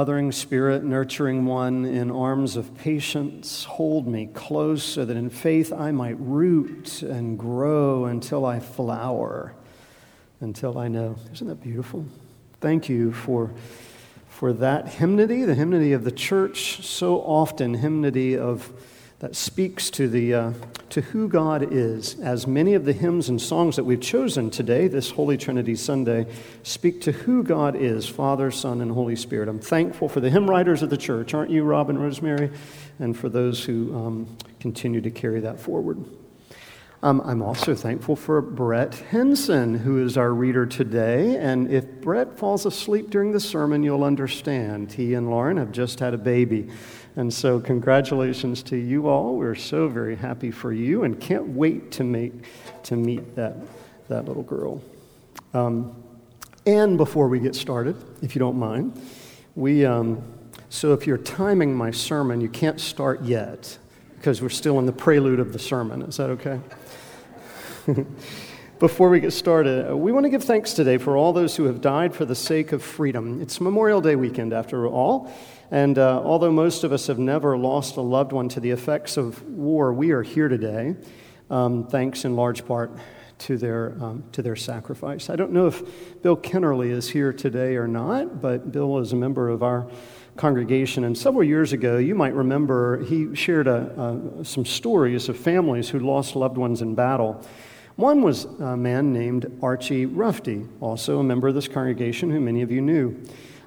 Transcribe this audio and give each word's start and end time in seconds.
Mothering 0.00 0.32
Spirit, 0.32 0.82
nurturing 0.82 1.44
one 1.44 1.84
in 1.84 2.10
arms 2.10 2.56
of 2.56 2.74
patience, 2.78 3.64
hold 3.64 4.08
me 4.08 4.30
close 4.32 4.82
so 4.82 5.04
that 5.04 5.14
in 5.14 5.28
faith 5.28 5.74
I 5.74 5.90
might 5.90 6.16
root 6.18 7.02
and 7.02 7.38
grow 7.38 8.06
until 8.06 8.46
I 8.46 8.60
flower, 8.60 9.52
until 10.40 10.78
I 10.78 10.88
know. 10.88 11.16
Isn't 11.34 11.48
that 11.48 11.60
beautiful? 11.60 12.06
Thank 12.62 12.88
you 12.88 13.12
for, 13.12 13.50
for 14.30 14.54
that 14.54 14.88
hymnody, 14.88 15.42
the 15.42 15.54
hymnody 15.54 15.92
of 15.92 16.04
the 16.04 16.12
church, 16.12 16.82
so 16.82 17.16
often 17.16 17.74
hymnody 17.74 18.38
of 18.38 18.72
that 19.20 19.36
speaks 19.36 19.90
to, 19.90 20.08
the, 20.08 20.34
uh, 20.34 20.52
to 20.88 21.02
who 21.02 21.28
God 21.28 21.72
is, 21.72 22.18
as 22.20 22.46
many 22.46 22.72
of 22.72 22.86
the 22.86 22.94
hymns 22.94 23.28
and 23.28 23.40
songs 23.40 23.76
that 23.76 23.84
we've 23.84 24.00
chosen 24.00 24.50
today, 24.50 24.88
this 24.88 25.10
Holy 25.10 25.36
Trinity 25.36 25.76
Sunday, 25.76 26.26
speak 26.62 27.02
to 27.02 27.12
who 27.12 27.42
God 27.42 27.76
is 27.76 28.08
Father, 28.08 28.50
Son, 28.50 28.80
and 28.80 28.90
Holy 28.90 29.16
Spirit. 29.16 29.48
I'm 29.48 29.58
thankful 29.58 30.08
for 30.08 30.20
the 30.20 30.30
hymn 30.30 30.48
writers 30.48 30.82
of 30.82 30.88
the 30.88 30.96
church, 30.96 31.34
aren't 31.34 31.50
you, 31.50 31.64
Rob 31.64 31.90
and 31.90 32.00
Rosemary? 32.00 32.50
And 32.98 33.16
for 33.16 33.28
those 33.28 33.62
who 33.62 33.94
um, 33.94 34.36
continue 34.58 35.02
to 35.02 35.10
carry 35.10 35.40
that 35.40 35.60
forward. 35.60 36.02
Um, 37.02 37.22
I'm 37.24 37.40
also 37.40 37.74
thankful 37.74 38.14
for 38.14 38.42
Brett 38.42 38.94
Henson, 38.94 39.74
who 39.74 40.04
is 40.04 40.18
our 40.18 40.34
reader 40.34 40.66
today. 40.66 41.36
And 41.38 41.70
if 41.70 41.86
Brett 42.02 42.36
falls 42.36 42.66
asleep 42.66 43.08
during 43.08 43.32
the 43.32 43.40
sermon, 43.40 43.82
you'll 43.82 44.04
understand. 44.04 44.92
He 44.92 45.14
and 45.14 45.30
Lauren 45.30 45.56
have 45.56 45.72
just 45.72 46.00
had 46.00 46.12
a 46.12 46.18
baby. 46.18 46.68
And 47.16 47.32
so, 47.32 47.58
congratulations 47.58 48.62
to 48.64 48.76
you 48.76 49.08
all. 49.08 49.36
We're 49.36 49.56
so 49.56 49.88
very 49.88 50.14
happy 50.14 50.50
for 50.50 50.72
you 50.72 51.02
and 51.02 51.20
can't 51.20 51.48
wait 51.48 51.90
to, 51.92 52.04
make, 52.04 52.32
to 52.84 52.96
meet 52.96 53.34
that, 53.34 53.56
that 54.08 54.26
little 54.26 54.44
girl. 54.44 54.82
Um, 55.52 55.94
and 56.66 56.96
before 56.96 57.28
we 57.28 57.40
get 57.40 57.54
started, 57.54 57.96
if 58.22 58.34
you 58.34 58.38
don't 58.38 58.58
mind, 58.58 59.00
we, 59.56 59.84
um, 59.84 60.22
so 60.68 60.92
if 60.92 61.06
you're 61.06 61.18
timing 61.18 61.74
my 61.74 61.90
sermon, 61.90 62.40
you 62.40 62.48
can't 62.48 62.80
start 62.80 63.22
yet 63.22 63.76
because 64.16 64.40
we're 64.40 64.48
still 64.48 64.78
in 64.78 64.86
the 64.86 64.92
prelude 64.92 65.40
of 65.40 65.52
the 65.52 65.58
sermon. 65.58 66.02
Is 66.02 66.16
that 66.18 66.30
okay? 66.30 66.60
Before 68.80 69.10
we 69.10 69.20
get 69.20 69.34
started, 69.34 69.90
uh, 69.90 69.94
we 69.94 70.10
want 70.10 70.24
to 70.24 70.30
give 70.30 70.42
thanks 70.42 70.72
today 70.72 70.96
for 70.96 71.14
all 71.14 71.34
those 71.34 71.54
who 71.54 71.64
have 71.64 71.82
died 71.82 72.14
for 72.14 72.24
the 72.24 72.34
sake 72.34 72.72
of 72.72 72.82
freedom. 72.82 73.42
It's 73.42 73.60
Memorial 73.60 74.00
Day 74.00 74.16
weekend, 74.16 74.54
after 74.54 74.88
all. 74.88 75.30
And 75.70 75.98
uh, 75.98 76.22
although 76.24 76.50
most 76.50 76.82
of 76.82 76.90
us 76.90 77.06
have 77.08 77.18
never 77.18 77.58
lost 77.58 77.98
a 77.98 78.00
loved 78.00 78.32
one 78.32 78.48
to 78.48 78.58
the 78.58 78.70
effects 78.70 79.18
of 79.18 79.42
war, 79.42 79.92
we 79.92 80.12
are 80.12 80.22
here 80.22 80.48
today, 80.48 80.96
um, 81.50 81.88
thanks 81.88 82.24
in 82.24 82.36
large 82.36 82.64
part 82.64 82.90
to 83.40 83.58
their, 83.58 83.98
um, 84.00 84.24
to 84.32 84.40
their 84.40 84.56
sacrifice. 84.56 85.28
I 85.28 85.36
don't 85.36 85.52
know 85.52 85.66
if 85.66 86.22
Bill 86.22 86.38
Kennerly 86.38 86.90
is 86.90 87.10
here 87.10 87.34
today 87.34 87.76
or 87.76 87.86
not, 87.86 88.40
but 88.40 88.72
Bill 88.72 88.96
is 89.00 89.12
a 89.12 89.16
member 89.16 89.50
of 89.50 89.62
our 89.62 89.90
congregation. 90.38 91.04
And 91.04 91.18
several 91.18 91.44
years 91.44 91.74
ago, 91.74 91.98
you 91.98 92.14
might 92.14 92.32
remember, 92.32 93.04
he 93.04 93.34
shared 93.34 93.68
a, 93.68 94.38
some 94.42 94.64
stories 94.64 95.28
of 95.28 95.36
families 95.36 95.90
who 95.90 95.98
lost 95.98 96.34
loved 96.34 96.56
ones 96.56 96.80
in 96.80 96.94
battle. 96.94 97.44
One 98.00 98.22
was 98.22 98.46
a 98.46 98.78
man 98.78 99.12
named 99.12 99.58
Archie 99.62 100.06
Rufty, 100.06 100.66
also 100.80 101.18
a 101.18 101.22
member 101.22 101.48
of 101.48 101.54
this 101.54 101.68
congregation 101.68 102.30
who 102.30 102.40
many 102.40 102.62
of 102.62 102.70
you 102.70 102.80
knew 102.80 103.22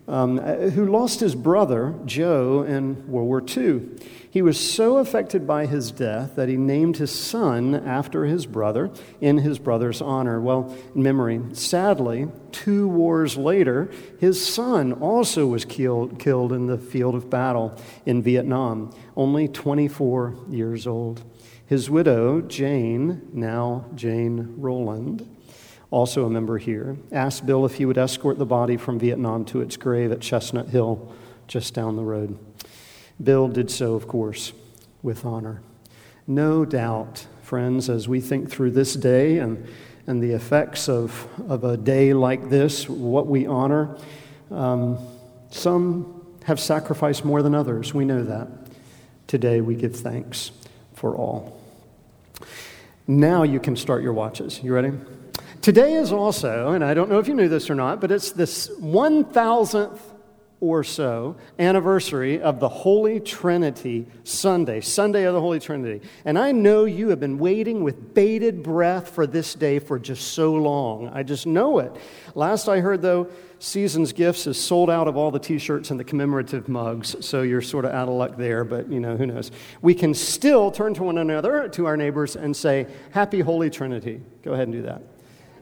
um, 0.08 0.38
who 0.38 0.86
lost 0.86 1.20
his 1.20 1.34
brother, 1.34 1.96
Joe, 2.06 2.64
in 2.64 3.08
World 3.08 3.28
War 3.28 3.44
II. 3.46 3.90
He 4.30 4.42
was 4.42 4.60
so 4.60 4.98
affected 4.98 5.48
by 5.48 5.66
his 5.66 5.92
death 5.92 6.36
that 6.36 6.50
he 6.50 6.58
named 6.58 6.98
his 6.98 7.12
son 7.12 7.76
after 7.76 8.26
his 8.26 8.46
brother 8.46 8.92
in 9.22 9.38
his 9.38 9.60
brother's 9.60 10.02
honor, 10.02 10.42
well, 10.42 10.76
in 10.96 11.04
memory. 11.04 11.42
Sadly, 11.54 12.28
two 12.52 12.88
wars 12.88 13.38
later, 13.38 13.92
his 14.20 14.46
son 14.46 14.94
also 14.94 15.46
was 15.46 15.66
killed, 15.66 16.20
killed 16.20 16.52
in 16.52 16.68
the 16.68 16.78
field 16.78 17.16
of 17.16 17.30
battle 17.30 17.78
in 18.06 18.22
Vietnam, 18.24 18.92
only 19.16 19.48
24 19.48 20.36
years 20.50 20.88
old. 20.88 21.24
His 21.74 21.90
widow, 21.90 22.40
Jane, 22.42 23.30
now 23.34 23.86
Jane 23.96 24.54
Rowland, 24.58 25.28
also 25.90 26.24
a 26.24 26.30
member 26.30 26.60
here, 26.60 26.98
asked 27.12 27.48
Bill 27.48 27.66
if 27.66 27.74
he 27.74 27.86
would 27.88 27.98
escort 27.98 28.38
the 28.38 28.46
body 28.46 28.78
from 28.78 29.00
Vietnam 29.00 29.44
to 29.46 29.60
its 29.60 29.76
grave 29.76 30.12
at 30.12 30.22
Chestnut 30.22 30.70
Hill, 30.70 31.12
just 31.48 31.74
down 31.74 31.96
the 31.96 32.04
road. 32.04 32.38
Bill 33.24 33.48
did 33.48 33.72
so, 33.72 33.96
of 33.96 34.08
course, 34.08 34.54
with 35.02 35.26
honor. 35.26 35.64
No 36.28 36.64
doubt, 36.64 37.26
friends, 37.42 37.90
as 37.90 38.08
we 38.08 38.22
think 38.22 38.52
through 38.52 38.70
this 38.70 38.94
day 38.94 39.40
and, 39.40 39.68
and 40.06 40.22
the 40.22 40.34
effects 40.34 40.88
of, 40.88 41.28
of 41.50 41.64
a 41.64 41.76
day 41.76 42.14
like 42.14 42.52
this, 42.52 42.88
what 42.88 43.26
we 43.26 43.48
honor, 43.48 43.98
um, 44.52 45.00
some 45.50 46.24
have 46.44 46.60
sacrificed 46.60 47.26
more 47.26 47.42
than 47.42 47.56
others. 47.56 47.96
We 47.96 48.06
know 48.06 48.24
that. 48.26 48.48
Today 49.26 49.60
we 49.60 49.74
give 49.74 49.96
thanks 49.96 50.52
for 50.94 51.16
all. 51.16 51.63
Now 53.08 53.44
you 53.44 53.60
can 53.60 53.76
start 53.76 54.02
your 54.02 54.14
watches. 54.14 54.62
You 54.64 54.74
ready? 54.74 54.94
Today 55.62 55.94
is 55.94 56.12
also, 56.12 56.70
and 56.72 56.84
I 56.84 56.94
don't 56.94 57.10
know 57.10 57.20
if 57.20 57.28
you 57.28 57.36
knew 57.36 57.50
this 57.50 57.70
or 57.70 57.76
not, 57.76 58.00
but 58.00 58.12
it's 58.12 58.32
this 58.32 58.70
1000th 58.80 60.00
or 60.62 60.86
so 60.86 61.36
anniversary 61.60 62.42
of 62.42 62.62
the 62.62 62.70
Holy 62.70 63.20
Trinity 63.20 64.08
Sunday, 64.24 64.80
Sunday 64.80 65.26
of 65.26 65.34
the 65.34 65.42
Holy 65.42 65.60
Trinity. 65.60 66.08
And 66.24 66.40
I 66.40 66.54
know 66.54 66.86
you 66.86 67.10
have 67.10 67.20
been 67.20 67.38
waiting 67.38 67.84
with 67.84 68.14
bated 68.14 68.64
breath 68.64 69.10
for 69.10 69.28
this 69.28 69.54
day 69.54 69.80
for 69.80 70.00
just 70.00 70.30
so 70.30 70.54
long. 70.54 71.10
I 71.10 71.24
just 71.24 71.46
know 71.46 71.80
it. 71.80 71.94
Last 72.36 72.70
I 72.70 72.80
heard, 72.80 73.02
though, 73.02 73.28
Season's 73.64 74.12
Gifts 74.12 74.46
is 74.46 74.62
sold 74.62 74.90
out 74.90 75.08
of 75.08 75.16
all 75.16 75.32
the 75.32 75.40
t 75.40 75.58
shirts 75.58 75.90
and 75.90 75.98
the 75.98 76.04
commemorative 76.04 76.68
mugs, 76.68 77.16
so 77.26 77.44
you're 77.44 77.62
sort 77.62 77.86
of 77.86 77.92
out 77.92 78.10
of 78.10 78.14
luck 78.14 78.36
there, 78.36 78.66
but 78.66 78.92
you 78.92 79.00
know, 79.00 79.16
who 79.16 79.26
knows. 79.26 79.52
We 79.82 79.96
can 79.96 80.14
still 80.14 80.70
turn 80.70 80.94
to 80.96 81.04
one 81.04 81.18
another, 81.18 81.70
to 81.70 81.86
our 81.86 81.96
neighbors, 81.96 82.36
and 82.36 82.54
say, 82.54 82.88
Happy 83.12 83.40
Holy 83.40 83.70
Trinity. 83.70 84.22
Go 84.42 84.52
ahead 84.52 84.68
and 84.68 84.74
do 84.74 84.82
that. 84.82 85.02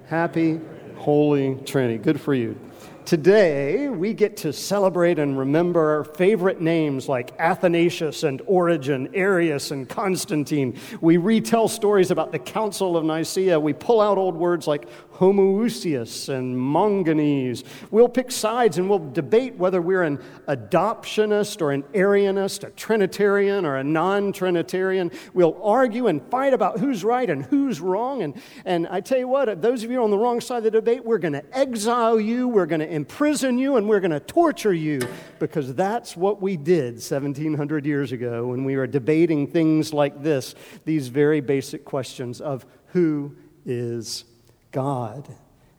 Happy 0.08 0.60
Holy 0.96 1.54
Trinity. 1.64 2.00
Good 2.00 2.20
for 2.20 2.34
you. 2.34 2.60
Today, 3.06 3.90
we 3.90 4.14
get 4.14 4.38
to 4.38 4.54
celebrate 4.54 5.20
and 5.20 5.38
remember 5.38 5.92
our 5.92 6.04
favorite 6.04 6.62
names 6.62 7.10
like 7.10 7.34
Athanasius 7.40 8.24
and 8.24 8.42
Origen, 8.46 9.10
Arius 9.14 9.72
and 9.72 9.90
Constantine. 9.90 10.80
We 11.02 11.18
retell 11.18 11.68
stories 11.68 12.10
about 12.10 12.32
the 12.32 12.40
Council 12.40 12.98
of 12.98 13.04
Nicaea. 13.04 13.60
We 13.60 13.74
pull 13.74 14.02
out 14.02 14.18
old 14.18 14.36
words 14.36 14.68
like 14.68 14.88
homoousios 15.22 16.30
and 16.30 16.60
manganese. 16.60 17.64
We'll 17.92 18.10
pick 18.10 18.32
sides 18.32 18.80
and 18.80 18.90
we'll 18.90 19.12
debate 19.12 19.56
whether 19.56 19.80
we're 19.80 20.02
an 20.02 20.18
adoptionist 20.48 21.62
or 21.62 21.72
an 21.72 21.84
Arianist, 21.94 22.64
a 22.64 22.72
Trinitarian 22.72 23.64
or 23.64 23.78
a 23.78 23.84
non 23.84 24.34
Trinitarian. 24.34 25.12
We'll 25.36 25.62
argue 25.62 26.08
and 26.08 26.24
fight 26.32 26.54
about 26.54 26.80
who's 26.80 27.04
right 27.04 27.30
and 27.30 27.46
who's 27.46 27.80
wrong. 27.80 28.24
And, 28.24 28.42
and 28.66 28.88
I 28.88 29.00
tell 29.00 29.20
you 29.20 29.28
what, 29.28 29.62
those 29.62 29.84
of 29.84 29.92
you 29.92 30.04
on 30.04 30.10
the 30.10 30.18
wrong 30.18 30.42
side 30.42 30.58
of 30.58 30.64
the 30.64 30.72
debate, 30.72 31.06
we're 31.06 31.20
going 31.20 31.34
to 31.34 31.58
exile 31.58 32.20
you, 32.20 32.48
we're 32.48 32.66
going 32.66 32.82
to 32.82 32.92
imprison 32.92 33.60
you, 33.60 33.76
and 33.76 33.88
we're 33.88 34.00
going 34.00 34.12
to 34.12 34.20
torture 34.20 34.74
you 34.74 35.02
because 35.38 35.76
that's 35.76 36.18
what 36.18 36.42
we 36.42 36.58
did 36.58 36.96
1700 36.96 37.86
years 37.86 38.12
ago 38.12 38.48
when 38.48 38.66
we 38.66 38.76
were 38.76 38.88
debating 38.88 39.46
things 39.46 39.94
like 39.94 40.24
this, 40.24 40.56
these 40.84 41.10
very 41.10 41.42
basic 41.42 41.86
questions 41.86 42.42
of 42.42 42.66
who 42.88 43.36
is 43.68 44.26
God. 44.72 45.28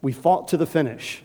We 0.00 0.12
fought 0.12 0.48
to 0.48 0.56
the 0.56 0.66
finish, 0.66 1.22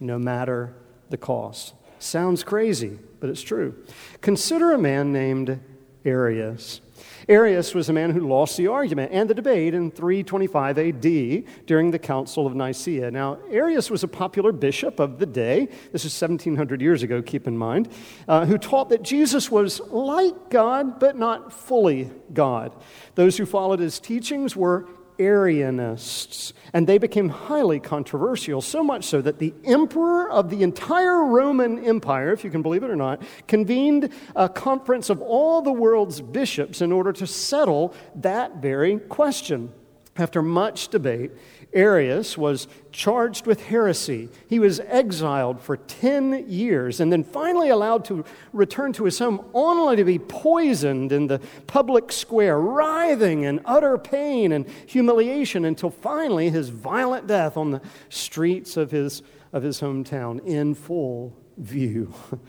no 0.00 0.18
matter 0.18 0.74
the 1.10 1.16
cost. 1.16 1.74
Sounds 1.98 2.42
crazy, 2.42 2.98
but 3.20 3.30
it's 3.30 3.42
true. 3.42 3.74
Consider 4.20 4.72
a 4.72 4.78
man 4.78 5.12
named 5.12 5.60
Arius. 6.04 6.80
Arius 7.28 7.74
was 7.74 7.88
a 7.88 7.92
man 7.92 8.10
who 8.10 8.20
lost 8.28 8.56
the 8.56 8.66
argument 8.66 9.12
and 9.12 9.28
the 9.28 9.34
debate 9.34 9.74
in 9.74 9.90
325 9.90 10.78
AD 10.78 11.66
during 11.66 11.90
the 11.90 11.98
Council 11.98 12.46
of 12.46 12.54
Nicaea. 12.54 13.10
Now, 13.10 13.38
Arius 13.50 13.90
was 13.90 14.02
a 14.04 14.08
popular 14.08 14.52
bishop 14.52 15.00
of 15.00 15.18
the 15.18 15.26
day. 15.26 15.68
This 15.92 16.04
is 16.04 16.20
1700 16.20 16.82
years 16.82 17.02
ago, 17.02 17.22
keep 17.22 17.46
in 17.46 17.56
mind, 17.56 17.88
uh, 18.28 18.44
who 18.44 18.58
taught 18.58 18.90
that 18.90 19.02
Jesus 19.02 19.50
was 19.50 19.80
like 19.80 20.50
God, 20.50 21.00
but 21.00 21.16
not 21.16 21.52
fully 21.52 22.10
God. 22.32 22.74
Those 23.14 23.38
who 23.38 23.46
followed 23.46 23.80
his 23.80 23.98
teachings 23.98 24.54
were 24.54 24.86
Arianists, 25.18 26.52
and 26.72 26.86
they 26.86 26.98
became 26.98 27.28
highly 27.28 27.80
controversial, 27.80 28.60
so 28.60 28.82
much 28.82 29.04
so 29.04 29.20
that 29.22 29.38
the 29.38 29.54
emperor 29.64 30.30
of 30.30 30.50
the 30.50 30.62
entire 30.62 31.24
Roman 31.24 31.84
Empire, 31.84 32.32
if 32.32 32.44
you 32.44 32.50
can 32.50 32.62
believe 32.62 32.82
it 32.82 32.90
or 32.90 32.96
not, 32.96 33.22
convened 33.46 34.10
a 34.34 34.48
conference 34.48 35.10
of 35.10 35.20
all 35.22 35.62
the 35.62 35.72
world's 35.72 36.20
bishops 36.20 36.80
in 36.80 36.92
order 36.92 37.12
to 37.12 37.26
settle 37.26 37.94
that 38.16 38.56
very 38.56 38.98
question. 38.98 39.72
After 40.16 40.42
much 40.42 40.88
debate, 40.88 41.32
Arius 41.74 42.38
was 42.38 42.68
charged 42.92 43.46
with 43.46 43.66
heresy. 43.66 44.28
He 44.48 44.58
was 44.58 44.80
exiled 44.80 45.60
for 45.60 45.76
10 45.76 46.48
years 46.48 47.00
and 47.00 47.12
then 47.12 47.24
finally 47.24 47.68
allowed 47.68 48.04
to 48.06 48.24
return 48.52 48.92
to 48.94 49.04
his 49.04 49.18
home 49.18 49.44
only 49.52 49.96
to 49.96 50.04
be 50.04 50.18
poisoned 50.18 51.10
in 51.10 51.26
the 51.26 51.40
public 51.66 52.12
square, 52.12 52.58
writhing 52.58 53.42
in 53.42 53.60
utter 53.64 53.98
pain 53.98 54.52
and 54.52 54.66
humiliation 54.86 55.64
until 55.64 55.90
finally 55.90 56.48
his 56.50 56.68
violent 56.68 57.26
death 57.26 57.56
on 57.56 57.72
the 57.72 57.82
streets 58.08 58.76
of 58.76 58.92
his, 58.92 59.22
of 59.52 59.62
his 59.62 59.80
hometown 59.80 60.44
in 60.46 60.74
full 60.74 61.36
view. 61.58 62.14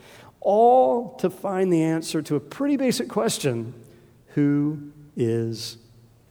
all 0.46 1.16
to 1.16 1.28
find 1.28 1.72
the 1.72 1.82
answer 1.82 2.22
to 2.22 2.36
a 2.36 2.40
pretty 2.40 2.76
basic 2.76 3.08
question 3.08 3.74
Who 4.28 4.92
is 5.16 5.76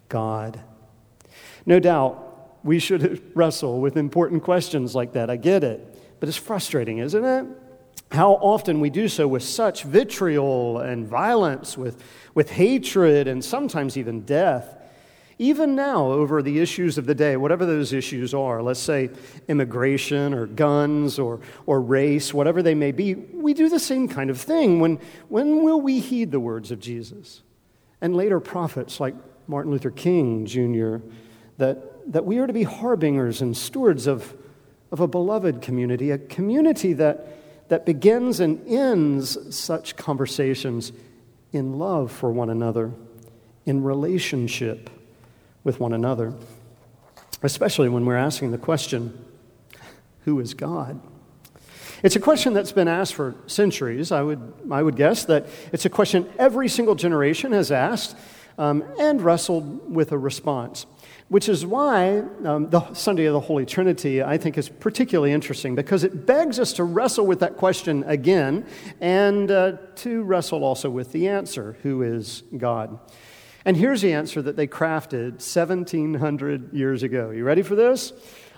God? 0.08 0.62
No 1.66 1.80
doubt 1.80 2.25
we 2.66 2.80
should 2.80 3.32
wrestle 3.36 3.80
with 3.80 3.96
important 3.96 4.44
questions 4.44 4.94
like 4.94 5.14
that. 5.14 5.30
I 5.30 5.38
get 5.38 5.64
it. 5.64 6.20
But 6.20 6.28
it's 6.28 6.38
frustrating, 6.38 6.98
isn't 6.98 7.24
it? 7.24 7.46
How 8.12 8.34
often 8.34 8.82
we 8.82 8.90
do 8.90 9.08
so 9.08 9.28
with 9.28 9.44
such 9.44 9.84
vitriol 9.84 10.80
and 10.80 11.08
violence, 11.08 11.78
with, 11.78 12.04
with 12.34 12.52
hatred 12.52 13.28
and 13.28 13.44
sometimes 13.44 13.98
even 13.98 14.22
death. 14.22 14.78
Even 15.38 15.76
now, 15.76 16.12
over 16.12 16.42
the 16.42 16.60
issues 16.60 16.98
of 16.98 17.06
the 17.06 17.14
day, 17.14 17.36
whatever 17.36 17.66
those 17.66 17.92
issues 17.92 18.34
are, 18.34 18.64
let's 18.64 18.80
say 18.80 19.10
immigration 19.50 20.34
or 20.34 20.46
guns 20.46 21.20
or, 21.20 21.42
or 21.66 21.82
race, 21.82 22.34
whatever 22.34 22.64
they 22.64 22.74
may 22.74 22.94
be, 22.94 23.16
we 23.16 23.54
do 23.54 23.68
the 23.68 23.80
same 23.80 24.08
kind 24.08 24.30
of 24.30 24.40
thing. 24.40 24.80
When, 24.80 24.98
when 25.28 25.62
will 25.62 25.82
we 25.82 26.00
heed 26.00 26.32
the 26.32 26.40
words 26.40 26.72
of 26.72 26.80
Jesus? 26.80 27.42
And 28.00 28.16
later 28.16 28.40
prophets 28.40 29.02
like 29.02 29.14
Martin 29.48 29.72
Luther 29.72 29.92
King 29.92 30.46
Jr., 30.46 30.98
that, 31.58 31.95
that 32.08 32.26
we 32.26 32.38
are 32.38 32.48
to 32.48 32.54
be 32.54 32.64
harbingers 32.64 33.42
and 33.42 33.56
stewards 33.56 34.08
of, 34.08 34.36
of 34.92 35.00
a 35.00 35.08
beloved 35.08 35.62
community, 35.62 36.12
a 36.12 36.18
community 36.18 36.94
that, 36.94 37.28
that 37.70 37.86
begins 37.86 38.40
and 38.40 38.66
ends 38.68 39.56
such 39.56 39.96
conversations 39.96 40.92
in 41.52 41.80
love 41.80 42.12
for 42.12 42.32
one 42.32 42.50
another, 42.50 42.92
in 43.66 43.84
relationship 43.84 44.90
with 45.64 45.80
one 45.80 45.94
another, 45.94 46.34
especially 47.42 47.90
when 47.90 48.06
we're 48.06 48.16
asking 48.16 48.52
the 48.52 48.58
question, 48.58 49.26
Who 50.26 50.40
is 50.40 50.54
God? 50.54 51.02
It's 52.04 52.16
a 52.16 52.20
question 52.20 52.54
that's 52.54 52.72
been 52.72 52.88
asked 52.88 53.16
for 53.16 53.36
centuries. 53.48 54.12
I 54.12 54.22
would, 54.22 54.54
I 54.70 54.84
would 54.84 54.96
guess 54.96 55.26
that 55.26 55.48
it's 55.72 55.86
a 55.86 55.90
question 55.90 56.30
every 56.38 56.68
single 56.68 56.94
generation 56.94 57.52
has 57.54 57.72
asked 57.72 58.16
um, 58.58 58.84
and 59.00 59.22
wrestled 59.22 59.92
with 59.92 60.12
a 60.12 60.18
response 60.18 60.86
which 61.28 61.50
is 61.50 61.66
why 61.66 62.20
um, 62.44 62.70
the 62.70 62.94
Sunday 62.94 63.26
of 63.26 63.34
the 63.34 63.40
Holy 63.40 63.66
Trinity, 63.66 64.22
I 64.22 64.38
think, 64.38 64.58
is 64.58 64.70
particularly 64.70 65.32
interesting 65.32 65.74
because 65.74 66.04
it 66.04 66.26
begs 66.26 66.60
us 66.60 66.74
to 66.74 66.84
wrestle 66.84 67.26
with 67.26 67.40
that 67.40 67.58
question 67.58 68.04
again 68.06 68.66
and 69.02 69.50
uh, 69.50 69.78
to 69.96 70.22
wrestle 70.24 70.64
also 70.64 70.90
with 70.90 71.12
the 71.12 71.28
answer 71.28 71.78
who 71.82 72.04
is 72.04 72.44
God? 72.56 73.00
And 73.66 73.76
here's 73.76 74.02
the 74.02 74.14
answer 74.14 74.44
that 74.44 74.56
they 74.56 74.68
crafted 74.68 75.42
1700 75.42 76.74
years 76.74 77.02
ago. 77.02 77.32
You 77.32 77.44
ready 77.44 77.64
for 77.64 77.76
this? 77.76 78.14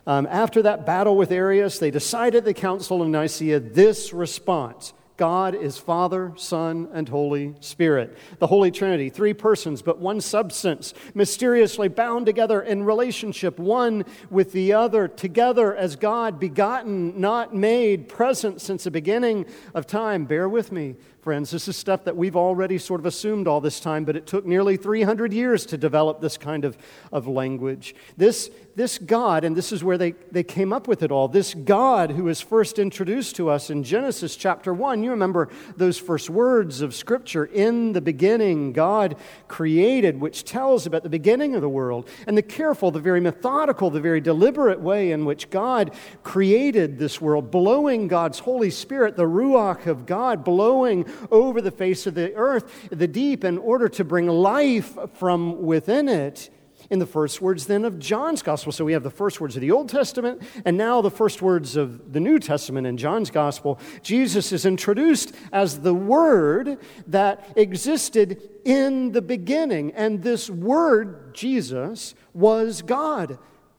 Um, 0.05 0.27
after 0.29 0.61
that 0.63 0.85
battle 0.85 1.15
with 1.15 1.31
Arius, 1.31 1.79
they 1.79 1.91
decided 1.91 2.43
the 2.43 2.53
Council 2.53 3.01
of 3.01 3.07
Nicaea 3.07 3.61
this 3.61 4.11
response 4.11 4.93
God 5.17 5.55
is 5.55 5.79
Father, 5.79 6.31
Son, 6.35 6.87
and 6.93 7.09
Holy 7.09 7.55
Spirit. 7.59 8.15
The 8.37 8.47
Holy 8.47 8.69
Trinity, 8.69 9.09
three 9.09 9.33
persons, 9.33 9.81
but 9.81 9.97
one 9.97 10.21
substance, 10.21 10.93
mysteriously 11.15 11.87
bound 11.87 12.27
together 12.27 12.61
in 12.61 12.83
relationship, 12.83 13.57
one 13.57 14.05
with 14.29 14.51
the 14.51 14.73
other, 14.73 15.07
together 15.07 15.75
as 15.75 15.95
God, 15.95 16.39
begotten, 16.39 17.19
not 17.19 17.55
made, 17.55 18.07
present 18.07 18.61
since 18.61 18.83
the 18.83 18.91
beginning 18.91 19.47
of 19.73 19.87
time. 19.87 20.25
Bear 20.25 20.47
with 20.47 20.71
me 20.71 20.95
friends. 21.27 21.51
This 21.51 21.67
is 21.67 21.75
stuff 21.75 22.05
that 22.05 22.15
we've 22.15 22.37
already 22.37 22.77
sort 22.77 23.01
of 23.01 23.05
assumed 23.05 23.49
all 23.49 23.59
this 23.59 23.81
time, 23.81 24.05
but 24.05 24.15
it 24.15 24.25
took 24.25 24.45
nearly 24.45 24.77
300 24.77 25.33
years 25.33 25.65
to 25.65 25.77
develop 25.77 26.21
this 26.21 26.37
kind 26.37 26.63
of, 26.63 26.77
of 27.11 27.27
language. 27.27 27.93
This, 28.15 28.49
this 28.77 28.97
God, 28.97 29.43
and 29.43 29.53
this 29.53 29.73
is 29.73 29.83
where 29.83 29.97
they, 29.97 30.11
they 30.31 30.43
came 30.43 30.71
up 30.71 30.87
with 30.87 31.03
it 31.03 31.11
all, 31.11 31.27
this 31.27 31.53
God 31.53 32.11
who 32.11 32.29
is 32.29 32.39
first 32.39 32.79
introduced 32.79 33.35
to 33.37 33.49
us 33.49 33.69
in 33.69 33.83
Genesis 33.83 34.37
chapter 34.37 34.71
1. 34.73 35.03
You 35.03 35.09
remember 35.09 35.49
those 35.75 35.97
first 35.97 36.29
words 36.29 36.79
of 36.79 36.95
Scripture 36.95 37.43
in 37.43 37.91
the 37.91 37.99
beginning, 37.99 38.71
God 38.71 39.17
created, 39.49 40.21
which 40.21 40.45
tells 40.45 40.85
about 40.85 41.03
the 41.03 41.09
beginning 41.09 41.55
of 41.55 41.61
the 41.61 41.67
world, 41.67 42.07
and 42.27 42.37
the 42.37 42.41
careful, 42.41 42.89
the 42.89 42.99
very 42.99 43.19
methodical, 43.19 43.89
the 43.89 43.99
very 43.99 44.21
deliberate 44.21 44.79
way 44.79 45.11
in 45.11 45.25
which 45.25 45.49
God 45.49 45.91
created 46.23 46.99
this 46.99 47.19
world, 47.19 47.51
blowing 47.51 48.07
God's 48.07 48.39
Holy 48.39 48.69
Spirit, 48.69 49.17
the 49.17 49.23
Ruach 49.23 49.87
of 49.87 50.05
God, 50.05 50.45
blowing 50.45 51.03
over 51.31 51.61
the 51.61 51.71
face 51.71 52.07
of 52.07 52.15
the 52.15 52.33
earth, 52.35 52.89
the 52.89 53.07
deep, 53.07 53.43
in 53.43 53.57
order 53.57 53.89
to 53.89 54.03
bring 54.03 54.27
life 54.27 54.97
from 55.13 55.63
within 55.63 56.07
it 56.07 56.49
in 56.89 56.99
the 56.99 57.05
first 57.05 57.41
words 57.41 57.65
then 57.65 57.85
of 57.85 57.99
John's 57.99 58.41
gospel. 58.41 58.71
So 58.71 58.85
we 58.85 58.93
have 58.93 59.03
the 59.03 59.09
first 59.09 59.41
words 59.41 59.55
of 59.55 59.61
the 59.61 59.71
Old 59.71 59.89
Testament 59.89 60.41
and 60.65 60.77
now 60.77 61.01
the 61.01 61.11
first 61.11 61.41
words 61.41 61.75
of 61.75 62.13
the 62.13 62.19
New 62.19 62.39
Testament 62.39 62.87
in 62.87 62.97
John's 62.97 63.31
gospel. 63.31 63.79
Jesus 64.01 64.51
is 64.51 64.65
introduced 64.65 65.35
as 65.51 65.81
the 65.81 65.93
Word 65.93 66.77
that 67.07 67.51
existed 67.55 68.41
in 68.63 69.11
the 69.11 69.21
beginning. 69.21 69.91
And 69.93 70.23
this 70.23 70.49
Word, 70.49 71.33
Jesus, 71.33 72.15
was 72.33 72.81
God, 72.81 73.37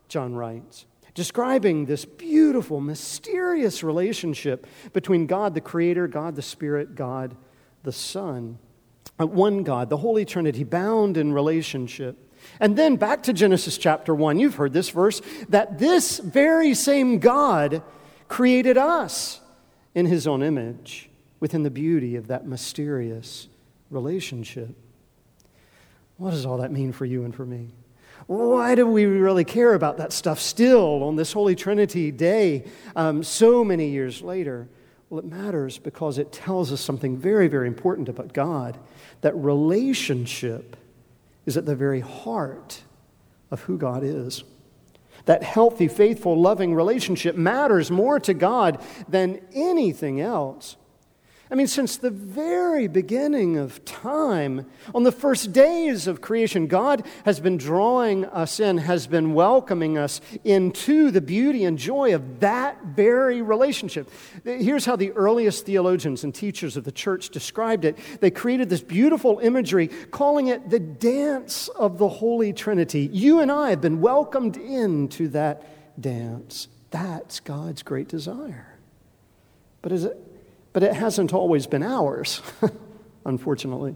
John 0.09 0.35
writes 0.35 0.87
describing 1.19 1.85
this 1.85 2.05
beautiful, 2.05 2.81
mysterious 2.81 3.83
relationship 3.83 4.69
between 4.93 5.27
God 5.27 5.53
the 5.53 5.61
Creator, 5.61 6.07
God 6.07 6.37
the 6.37 6.43
Spirit, 6.43 6.95
God 6.95 7.37
the 7.83 7.91
Son. 7.91 8.57
Uh, 9.19 9.27
one 9.27 9.65
God, 9.65 9.91
the 9.91 9.97
Holy 9.97 10.25
Trinity, 10.25 10.63
bound 10.63 11.17
in 11.17 11.33
relationship. 11.33 12.33
And 12.61 12.79
then 12.79 12.95
back 12.95 13.25
to 13.25 13.33
Genesis 13.33 13.77
chapter 13.77 14.15
1. 14.15 14.39
You've 14.39 14.55
heard 14.55 14.73
this 14.73 14.91
verse 14.91 15.21
that 15.49 15.81
this 15.81 16.21
very 16.21 16.73
same 16.73 17.19
God 17.19 17.83
created 18.29 18.79
us 18.79 19.41
in 19.97 20.07
his 20.07 20.29
own 20.29 20.41
image 20.41 21.11
within 21.41 21.65
the 21.65 21.71
beauty 21.71 22.15
of 22.15 22.29
that 22.29 22.47
mysterious 22.47 23.49
relationship. 23.91 24.73
What 26.17 26.31
does 26.31 26.47
all 26.47 26.59
that 26.59 26.71
mean 26.71 26.93
for 26.93 27.07
you 27.07 27.25
and 27.25 27.35
for 27.35 27.45
me? 27.45 27.71
Why 28.29 28.75
do 28.75 28.87
we 28.87 29.07
really 29.07 29.45
care 29.45 29.73
about 29.73 29.97
that 29.97 30.13
stuff 30.13 30.39
still 30.39 31.03
on 31.03 31.17
this 31.17 31.33
Holy 31.33 31.57
Trinity 31.57 32.11
day 32.11 32.67
um, 32.95 33.23
so 33.23 33.65
many 33.65 33.89
years 33.89 34.21
later? 34.21 34.69
Well, 35.09 35.21
it 35.21 35.25
matters 35.25 35.79
because 35.79 36.19
it 36.19 36.31
tells 36.31 36.71
us 36.71 36.83
something 36.83 37.17
very, 37.17 37.49
very 37.49 37.67
important 37.67 38.11
about 38.11 38.35
God 38.35 38.79
that 39.23 39.35
relationship 39.35 40.77
is 41.47 41.57
at 41.57 41.65
the 41.65 41.75
very 41.75 42.01
heart 42.01 42.83
of 43.51 43.63
who 43.63 43.79
God 43.79 44.05
is. 44.05 44.45
That 45.25 45.43
healthy, 45.43 45.89
faithful, 45.89 46.39
loving 46.39 46.75
relationship 46.75 47.35
matters 47.35 47.91
more 47.91 48.21
to 48.21 48.35
God 48.35 48.85
than 49.09 49.41
anything 49.55 50.21
else. 50.21 50.77
I 51.51 51.55
mean, 51.55 51.67
since 51.67 51.97
the 51.97 52.11
very 52.11 52.89
beginning 52.89 53.57
of 53.57 53.83
time, 53.87 54.67
on 54.95 55.05
the 55.05 55.13
first 55.13 55.51
days 55.53 56.07
of 56.07 56.21
creation, 56.21 56.67
God 56.67 57.07
has 57.25 57.41
been 57.41 57.57
drawing 57.57 58.27
us 58.27 58.61
in, 58.61 58.77
has 58.79 59.07
been 59.07 59.33
welcoming 59.33 59.97
us 59.97 60.21
into 60.45 61.11
the 61.11 61.23
beauty 61.23 61.65
and 61.65 61.79
joy 61.79 62.15
of 62.15 62.41
that 62.41 62.85
very 62.85 63.41
relationship. 63.41 64.11
Here's 64.45 64.85
how 64.85 64.97
the 64.97 65.13
earliest 65.13 65.65
theologians 65.65 66.23
and 66.23 66.35
teachers 66.35 66.77
of 66.77 66.85
the 66.85 66.93
church 66.93 67.31
described 67.31 67.87
it 67.87 67.99
they 68.21 68.31
created 68.31 68.69
this 68.69 68.83
beautiful 68.83 69.39
imagery, 69.39 69.89
calling 70.11 70.49
it 70.49 70.69
the 70.69 70.81
dance 70.81 71.69
of 71.69 71.97
the 71.97 72.09
Holy 72.09 72.53
Trinity. 72.53 73.09
You 73.11 73.41
and 73.41 73.51
I 73.51 73.71
have 73.71 73.81
been 73.81 74.03
welcomed 74.03 74.59
into 74.59 75.29
that 75.29 75.65
dance. 75.99 76.69
That's 76.91 77.41
God's 77.41 77.83
great 77.83 78.09
desire. 78.09 78.79
But 79.81 79.93
is 79.93 80.05
it 80.05 80.28
but 80.73 80.83
it 80.83 80.95
hasn't 80.95 81.33
always 81.33 81.67
been 81.67 81.83
ours, 81.83 82.43
unfortunately. 83.25 83.95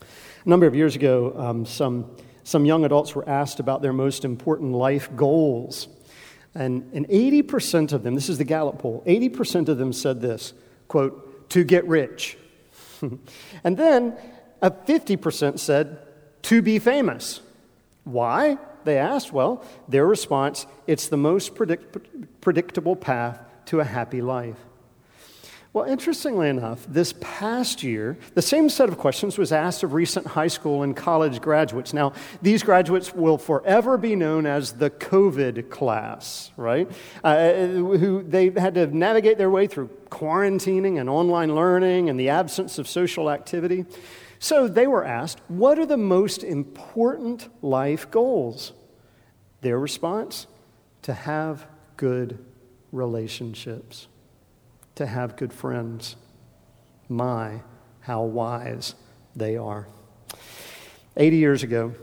A 0.00 0.48
number 0.48 0.66
of 0.66 0.74
years 0.74 0.96
ago, 0.96 1.32
um, 1.36 1.66
some, 1.66 2.16
some 2.42 2.64
young 2.64 2.84
adults 2.84 3.14
were 3.14 3.28
asked 3.28 3.60
about 3.60 3.82
their 3.82 3.92
most 3.92 4.24
important 4.24 4.72
life 4.72 5.08
goals. 5.16 5.88
And, 6.54 6.90
and 6.92 7.08
80% 7.08 7.92
of 7.92 8.02
them, 8.02 8.14
this 8.14 8.28
is 8.28 8.38
the 8.38 8.44
Gallup 8.44 8.78
poll, 8.78 9.02
80% 9.06 9.68
of 9.68 9.78
them 9.78 9.92
said 9.92 10.20
this 10.20 10.52
quote, 10.88 11.50
to 11.50 11.64
get 11.64 11.86
rich. 11.86 12.36
and 13.64 13.76
then 13.76 14.16
a 14.62 14.70
50% 14.70 15.58
said, 15.58 15.98
to 16.42 16.62
be 16.62 16.78
famous. 16.78 17.40
Why? 18.04 18.58
They 18.84 18.98
asked. 18.98 19.32
Well, 19.32 19.64
their 19.88 20.06
response 20.06 20.66
it's 20.86 21.08
the 21.08 21.16
most 21.16 21.54
predict- 21.54 22.40
predictable 22.40 22.96
path 22.96 23.40
to 23.66 23.80
a 23.80 23.84
happy 23.84 24.20
life. 24.20 24.58
Well, 25.74 25.86
interestingly 25.86 26.48
enough, 26.48 26.86
this 26.88 27.14
past 27.20 27.82
year, 27.82 28.16
the 28.34 28.42
same 28.42 28.68
set 28.68 28.88
of 28.88 28.96
questions 28.96 29.36
was 29.36 29.50
asked 29.50 29.82
of 29.82 29.92
recent 29.92 30.24
high 30.24 30.46
school 30.46 30.84
and 30.84 30.96
college 30.96 31.40
graduates. 31.40 31.92
Now, 31.92 32.12
these 32.40 32.62
graduates 32.62 33.12
will 33.12 33.38
forever 33.38 33.98
be 33.98 34.14
known 34.14 34.46
as 34.46 34.74
the 34.74 34.88
COVID 34.88 35.70
class, 35.70 36.52
right? 36.56 36.88
Uh, 37.24 37.54
who 37.54 38.22
they 38.22 38.50
had 38.50 38.74
to 38.74 38.86
navigate 38.86 39.36
their 39.36 39.50
way 39.50 39.66
through 39.66 39.88
quarantining 40.10 41.00
and 41.00 41.10
online 41.10 41.56
learning 41.56 42.08
and 42.08 42.20
the 42.20 42.28
absence 42.28 42.78
of 42.78 42.86
social 42.86 43.28
activity. 43.28 43.84
So 44.38 44.68
they 44.68 44.86
were 44.86 45.04
asked, 45.04 45.40
What 45.48 45.80
are 45.80 45.86
the 45.86 45.96
most 45.96 46.44
important 46.44 47.48
life 47.64 48.12
goals? 48.12 48.72
Their 49.60 49.80
response? 49.80 50.46
To 51.02 51.12
have 51.12 51.66
good 51.96 52.38
relationships 52.92 54.06
to 54.96 55.06
have 55.06 55.36
good 55.36 55.52
friends. 55.52 56.16
My, 57.08 57.60
how 58.00 58.22
wise 58.22 58.94
they 59.36 59.56
are. 59.56 59.86
80 61.16 61.36
years 61.36 61.62
ago, 61.62 61.94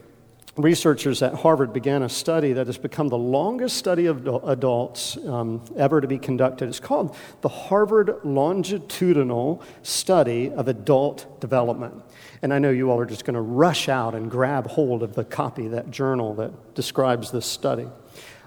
researchers 0.58 1.22
at 1.22 1.34
Harvard 1.34 1.74
began 1.74 2.04
a 2.04 2.10
study 2.10 2.54
that 2.54 2.68
has 2.68 2.78
become 2.78 3.08
the 3.08 3.18
longest 3.18 3.78
study 3.78 4.06
of 4.06 4.28
adults 4.46 5.18
um, 5.26 5.64
ever 5.78 6.02
to 6.02 6.08
be 6.08 6.18
conducted. 6.18 6.68
It's 6.68 6.80
called 6.80 7.16
the 7.42 7.50
Harvard 7.50 8.20
Longitudinal 8.24 9.64
Study 9.84 10.52
of 10.52 10.68
Adult 10.68 11.40
Development. 11.40 12.04
And 12.42 12.54
I 12.54 12.60
know 12.60 12.70
you 12.70 12.92
all 12.92 13.00
are 13.00 13.06
just 13.06 13.26
going 13.26 13.36
to 13.36 13.42
rush 13.42 13.88
out 13.88 14.16
and 14.16 14.30
grab 14.30 14.68
hold 14.68 15.04
of 15.04 15.16
the 15.16 15.24
copy, 15.24 15.68
that 15.70 15.92
journal 15.92 16.34
that 16.36 16.76
describes 16.76 17.32
this 17.32 17.46
study. 17.46 17.88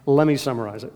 Let 0.06 0.26
me 0.26 0.36
summarize 0.36 0.84
it. 0.84 0.92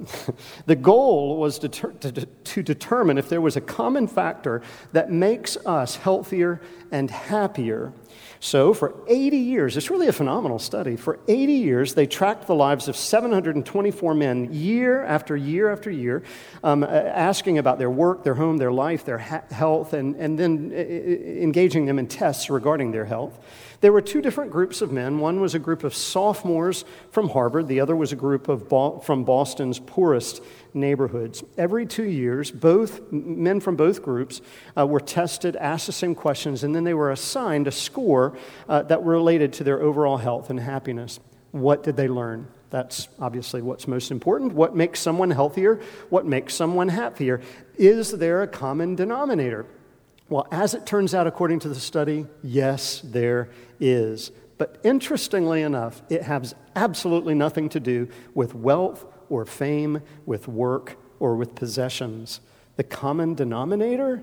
the 0.67 0.77
goal 0.77 1.38
was 1.38 1.59
to, 1.61 1.69
to, 1.69 2.12
to, 2.27 2.62
determine 2.62 3.17
if 3.17 3.29
there 3.29 3.41
was 3.41 3.57
a 3.57 3.61
common 3.61 4.07
factor 4.07 4.61
that 4.93 5.11
makes 5.11 5.57
us 5.65 5.97
healthier 5.97 6.61
and 6.93 7.11
happier 7.11 7.93
so, 8.41 8.73
for 8.73 8.95
80 9.09 9.37
years, 9.37 9.77
it's 9.77 9.91
really 9.91 10.07
a 10.07 10.12
phenomenal 10.12 10.61
study. 10.61 10.95
For 10.95 11.19
80 11.27 11.53
years, 11.55 11.95
they 11.95 12.07
tracked 12.07 12.47
the 12.47 12.55
lives 12.55 12.87
of 12.87 12.97
724 12.97 14.15
men 14.15 14.53
year 14.53 15.05
after 15.05 15.37
year 15.37 15.73
after 15.73 15.91
year, 15.91 16.23
um, 16.62 16.85
asking 16.85 17.59
about 17.59 17.81
their 17.81 17.91
work, 17.91 18.23
their 18.23 18.35
home, 18.35 18.59
their 18.59 18.71
life, 18.71 19.05
their 19.05 19.19
ha- 19.19 19.43
health, 19.50 19.93
and, 19.93 20.15
and 20.17 20.38
then 20.38 20.71
engaging 20.73 21.87
them 21.87 21.99
in 21.99 22.07
tests 22.07 22.49
regarding 22.49 22.93
their 22.93 23.07
health. 23.07 23.37
There 23.80 23.92
were 23.92 24.00
two 24.00 24.20
different 24.20 24.50
groups 24.50 24.82
of 24.82 24.90
men. 24.90 25.20
One 25.20 25.40
was 25.40 25.54
a 25.54 25.58
group 25.61 25.85
of 25.85 25.94
sophomores 25.94 26.85
from 27.12 27.28
Harvard, 27.28 27.68
the 27.68 27.80
other 27.80 27.94
was 27.94 28.12
a 28.12 28.16
group 28.16 28.49
of 28.49 28.68
Bo- 28.68 28.99
from 28.99 29.23
Boston's 29.23 29.78
poorest 29.78 30.42
neighborhoods. 30.75 31.44
Every 31.56 31.87
two 31.87 32.04
years, 32.04 32.50
both 32.50 33.12
men 33.12 33.61
from 33.61 33.76
both 33.76 34.02
groups 34.02 34.40
uh, 34.76 34.85
were 34.87 35.00
tested, 35.00 35.54
asked 35.56 35.87
the 35.87 35.92
same 35.92 36.16
questions, 36.16 36.64
and 36.64 36.75
then 36.75 36.82
they 36.82 36.94
were 36.94 37.12
assigned 37.12 37.68
a 37.68 37.73
score 37.73 38.37
uh, 38.68 38.82
that 38.82 39.02
related 39.04 39.52
to 39.54 39.64
their 39.64 39.80
overall 39.80 40.16
health 40.16 40.50
and 40.50 40.58
happiness. 40.58 41.20
What 41.52 41.85
did 41.85 41.97
they 41.97 42.08
learn? 42.08 42.49
That's 42.70 43.08
obviously 43.18 43.62
what's 43.62 43.88
most 43.88 44.11
important. 44.11 44.52
What 44.52 44.76
makes 44.76 45.00
someone 45.00 45.30
healthier? 45.30 45.80
What 46.11 46.26
makes 46.26 46.54
someone 46.54 46.88
happier? 46.88 47.40
Is 47.76 48.11
there 48.11 48.42
a 48.42 48.49
common 48.49 48.94
denominator? 48.94 49.66
Well, 50.28 50.47
as 50.50 50.75
it 50.75 50.85
turns 50.85 51.14
out, 51.14 51.26
according 51.26 51.61
to 51.61 51.68
the 51.68 51.75
study, 51.75 52.26
yes, 52.42 53.00
there 53.02 53.49
is. 53.80 54.30
But 54.58 54.78
interestingly 54.85 55.62
enough, 55.62 56.02
it 56.11 56.23
has 56.23 56.54
absolutely 56.76 57.35
nothing 57.35 57.68
to 57.70 57.80
do 57.80 58.08
with 58.35 58.54
wealth 58.54 59.06
or 59.30 59.47
fame, 59.47 60.02
with 60.26 60.49
work 60.49 60.97
or 61.18 61.37
with 61.37 61.54
possessions. 61.54 62.40
The 62.76 62.85
common 62.85 63.35
denominator 63.35 64.23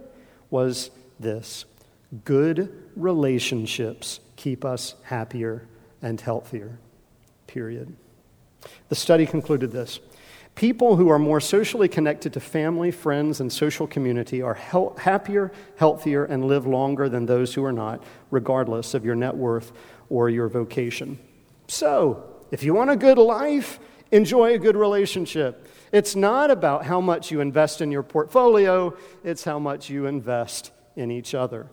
was 0.49 0.91
this 1.19 1.65
good 2.23 2.71
relationships 2.95 4.19
keep 4.35 4.63
us 4.63 4.95
happier 5.03 5.67
and 6.01 6.21
healthier. 6.21 6.77
Period. 7.47 7.95
The 8.89 8.95
study 8.95 9.25
concluded 9.25 9.71
this 9.71 9.99
People 10.55 10.95
who 10.95 11.09
are 11.09 11.19
more 11.19 11.41
socially 11.41 11.89
connected 11.89 12.31
to 12.31 12.39
family, 12.39 12.89
friends, 12.89 13.41
and 13.41 13.51
social 13.51 13.87
community 13.87 14.41
are 14.41 14.53
happier, 14.53 15.51
healthier, 15.75 16.23
and 16.23 16.45
live 16.45 16.65
longer 16.65 17.09
than 17.09 17.25
those 17.25 17.53
who 17.53 17.63
are 17.65 17.73
not, 17.73 18.01
regardless 18.31 18.93
of 18.93 19.03
your 19.03 19.15
net 19.15 19.35
worth 19.35 19.73
or 20.09 20.29
your 20.29 20.47
vocation. 20.47 21.19
So, 21.67 22.23
if 22.51 22.63
you 22.63 22.73
want 22.73 22.89
a 22.89 22.95
good 22.95 23.17
life, 23.17 23.79
enjoy 24.13 24.53
a 24.53 24.57
good 24.57 24.77
relationship. 24.77 25.67
It's 25.91 26.15
not 26.15 26.49
about 26.49 26.85
how 26.85 27.01
much 27.01 27.31
you 27.31 27.41
invest 27.41 27.81
in 27.81 27.91
your 27.91 28.03
portfolio, 28.03 28.95
it's 29.25 29.43
how 29.43 29.59
much 29.59 29.89
you 29.89 30.05
invest 30.05 30.71
in 30.95 31.11
each 31.11 31.35
other. 31.35 31.67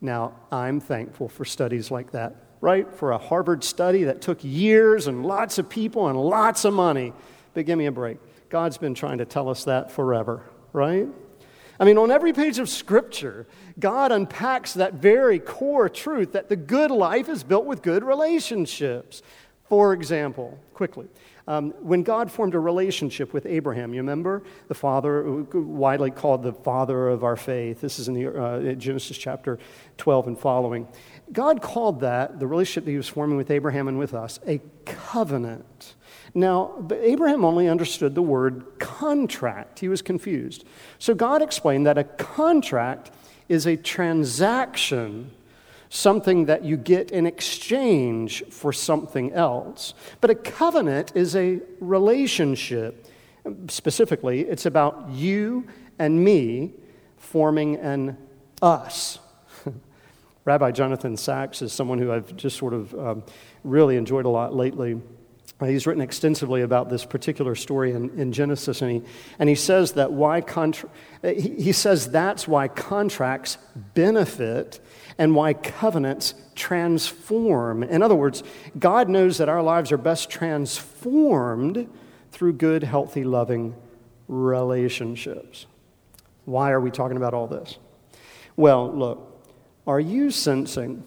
Now, 0.00 0.34
I'm 0.50 0.80
thankful 0.80 1.28
for 1.28 1.44
studies 1.44 1.92
like 1.92 2.10
that, 2.10 2.34
right? 2.60 2.92
For 2.92 3.12
a 3.12 3.18
Harvard 3.18 3.62
study 3.62 4.04
that 4.04 4.20
took 4.20 4.42
years 4.42 5.06
and 5.06 5.24
lots 5.24 5.58
of 5.58 5.68
people 5.68 6.08
and 6.08 6.20
lots 6.20 6.64
of 6.64 6.74
money 6.74 7.12
but 7.54 7.66
give 7.66 7.78
me 7.78 7.86
a 7.86 7.92
break. 7.92 8.18
God's 8.48 8.78
been 8.78 8.94
trying 8.94 9.18
to 9.18 9.24
tell 9.24 9.48
us 9.48 9.64
that 9.64 9.92
forever, 9.92 10.42
right? 10.72 11.06
I 11.78 11.84
mean, 11.84 11.96
on 11.96 12.10
every 12.10 12.32
page 12.32 12.58
of 12.58 12.68
Scripture, 12.68 13.46
God 13.78 14.12
unpacks 14.12 14.74
that 14.74 14.94
very 14.94 15.38
core 15.38 15.88
truth 15.88 16.32
that 16.32 16.48
the 16.48 16.56
good 16.56 16.90
life 16.90 17.28
is 17.28 17.42
built 17.42 17.64
with 17.64 17.80
good 17.80 18.04
relationships. 18.04 19.22
For 19.68 19.94
example, 19.94 20.58
quickly, 20.74 21.08
um, 21.50 21.72
when 21.80 22.04
God 22.04 22.30
formed 22.30 22.54
a 22.54 22.60
relationship 22.60 23.32
with 23.32 23.44
Abraham, 23.44 23.92
you 23.92 24.00
remember? 24.02 24.44
The 24.68 24.74
father, 24.74 25.44
widely 25.52 26.12
called 26.12 26.44
the 26.44 26.52
father 26.52 27.08
of 27.08 27.24
our 27.24 27.34
faith. 27.34 27.80
This 27.80 27.98
is 27.98 28.06
in 28.06 28.14
the, 28.14 28.28
uh, 28.28 28.74
Genesis 28.74 29.18
chapter 29.18 29.58
12 29.96 30.28
and 30.28 30.38
following. 30.38 30.86
God 31.32 31.60
called 31.60 32.02
that, 32.02 32.38
the 32.38 32.46
relationship 32.46 32.84
that 32.84 32.92
he 32.92 32.96
was 32.96 33.08
forming 33.08 33.36
with 33.36 33.50
Abraham 33.50 33.88
and 33.88 33.98
with 33.98 34.14
us, 34.14 34.38
a 34.46 34.60
covenant. 34.84 35.96
Now, 36.34 36.86
Abraham 36.92 37.44
only 37.44 37.66
understood 37.66 38.14
the 38.14 38.22
word 38.22 38.78
contract. 38.78 39.80
He 39.80 39.88
was 39.88 40.02
confused. 40.02 40.64
So 41.00 41.16
God 41.16 41.42
explained 41.42 41.84
that 41.84 41.98
a 41.98 42.04
contract 42.04 43.10
is 43.48 43.66
a 43.66 43.76
transaction, 43.76 45.32
something 45.90 46.46
that 46.46 46.64
you 46.64 46.76
get 46.76 47.10
in 47.10 47.26
exchange 47.26 48.44
for 48.48 48.72
something 48.72 49.32
else. 49.32 49.92
But 50.20 50.30
a 50.30 50.34
covenant 50.36 51.12
is 51.14 51.36
a 51.36 51.60
relationship. 51.80 53.06
Specifically, 53.68 54.42
it's 54.42 54.66
about 54.66 55.10
you 55.10 55.66
and 55.98 56.24
me 56.24 56.74
forming 57.18 57.76
an 57.76 58.16
us. 58.62 59.18
Rabbi 60.44 60.70
Jonathan 60.70 61.16
Sacks 61.16 61.60
is 61.60 61.72
someone 61.72 61.98
who 61.98 62.12
I've 62.12 62.36
just 62.36 62.56
sort 62.56 62.72
of 62.72 62.94
um, 62.94 63.24
really 63.64 63.96
enjoyed 63.96 64.24
a 64.24 64.30
lot 64.30 64.54
lately. 64.54 65.00
Uh, 65.60 65.66
he's 65.66 65.86
written 65.86 66.02
extensively 66.02 66.62
about 66.62 66.88
this 66.88 67.04
particular 67.04 67.54
story 67.54 67.92
in, 67.92 68.10
in 68.18 68.32
Genesis, 68.32 68.80
and 68.82 68.90
he, 68.90 69.02
and 69.38 69.48
he 69.48 69.54
says 69.54 69.92
that 69.92 70.12
why 70.12 70.40
contra- 70.40 70.88
he, 71.22 71.62
he 71.62 71.72
says 71.72 72.10
that's 72.10 72.48
why 72.48 72.66
contracts 72.68 73.58
benefit 73.94 74.80
and 75.18 75.34
why 75.34 75.52
covenants 75.52 76.34
transform. 76.54 77.82
In 77.82 78.02
other 78.02 78.14
words, 78.14 78.42
God 78.78 79.08
knows 79.08 79.38
that 79.38 79.48
our 79.48 79.62
lives 79.62 79.92
are 79.92 79.98
best 79.98 80.30
transformed 80.30 81.88
through 82.32 82.54
good, 82.54 82.82
healthy, 82.82 83.24
loving 83.24 83.74
relationships. 84.28 85.66
Why 86.46 86.70
are 86.70 86.80
we 86.80 86.90
talking 86.90 87.16
about 87.16 87.34
all 87.34 87.46
this? 87.46 87.76
Well, 88.56 88.90
look, 88.90 89.44
are 89.86 90.00
you 90.00 90.30
sensing 90.30 91.04